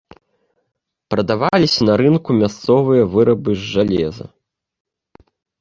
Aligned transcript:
Прадаваліся 1.13 1.87
на 1.91 1.99
рынку 2.01 2.29
мясцовыя 2.41 3.03
вырабы 3.15 3.51
з 3.59 3.63
жалеза. 3.77 4.25